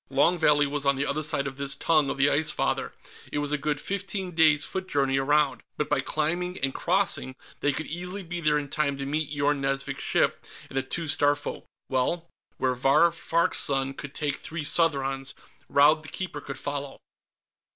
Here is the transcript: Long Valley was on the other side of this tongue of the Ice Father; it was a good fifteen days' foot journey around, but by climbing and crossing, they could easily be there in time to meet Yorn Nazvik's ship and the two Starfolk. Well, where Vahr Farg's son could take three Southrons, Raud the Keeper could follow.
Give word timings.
Long 0.09 0.39
Valley 0.39 0.65
was 0.65 0.83
on 0.83 0.95
the 0.95 1.05
other 1.05 1.21
side 1.21 1.45
of 1.45 1.57
this 1.57 1.75
tongue 1.75 2.09
of 2.09 2.17
the 2.17 2.27
Ice 2.27 2.49
Father; 2.49 2.91
it 3.31 3.37
was 3.37 3.51
a 3.51 3.55
good 3.59 3.79
fifteen 3.79 4.31
days' 4.31 4.63
foot 4.65 4.87
journey 4.87 5.19
around, 5.19 5.61
but 5.77 5.89
by 5.89 5.99
climbing 5.99 6.57
and 6.63 6.73
crossing, 6.73 7.35
they 7.59 7.71
could 7.71 7.85
easily 7.85 8.23
be 8.23 8.41
there 8.41 8.57
in 8.57 8.67
time 8.67 8.97
to 8.97 9.05
meet 9.05 9.29
Yorn 9.29 9.61
Nazvik's 9.61 10.01
ship 10.01 10.43
and 10.71 10.75
the 10.77 10.81
two 10.81 11.05
Starfolk. 11.05 11.65
Well, 11.87 12.27
where 12.57 12.73
Vahr 12.73 13.11
Farg's 13.13 13.57
son 13.59 13.93
could 13.93 14.15
take 14.15 14.37
three 14.37 14.63
Southrons, 14.63 15.35
Raud 15.69 16.01
the 16.01 16.09
Keeper 16.09 16.41
could 16.41 16.57
follow. 16.57 16.99